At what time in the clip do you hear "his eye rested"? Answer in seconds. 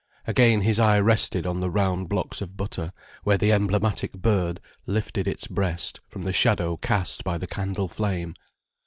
0.61-1.45